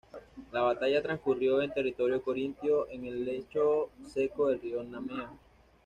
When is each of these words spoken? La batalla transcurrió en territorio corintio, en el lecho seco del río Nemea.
La 0.51 0.61
batalla 0.61 0.99
transcurrió 1.03 1.61
en 1.61 1.75
territorio 1.75 2.23
corintio, 2.23 2.89
en 2.89 3.05
el 3.05 3.23
lecho 3.23 3.91
seco 4.07 4.47
del 4.49 4.59
río 4.59 4.81
Nemea. 4.83 5.29